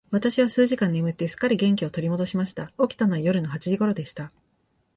[0.09, 2.71] 私は数時間眠って、すっかり元気を取り戻しました。
[2.81, 4.31] 起きたのは夜の八時頃でした。